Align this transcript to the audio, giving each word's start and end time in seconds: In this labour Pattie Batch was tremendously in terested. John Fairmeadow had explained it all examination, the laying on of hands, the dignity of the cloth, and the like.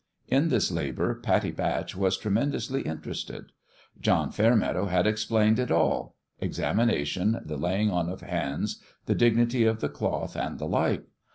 In 0.29 0.49
this 0.49 0.71
labour 0.71 1.13
Pattie 1.13 1.51
Batch 1.51 1.95
was 1.95 2.17
tremendously 2.17 2.87
in 2.87 2.97
terested. 2.97 3.49
John 4.01 4.31
Fairmeadow 4.31 4.87
had 4.87 5.05
explained 5.05 5.59
it 5.59 5.69
all 5.69 6.15
examination, 6.39 7.39
the 7.45 7.55
laying 7.55 7.91
on 7.91 8.09
of 8.09 8.21
hands, 8.21 8.81
the 9.05 9.13
dignity 9.13 9.63
of 9.63 9.79
the 9.79 9.89
cloth, 9.89 10.35
and 10.35 10.57
the 10.57 10.65
like. 10.67 11.03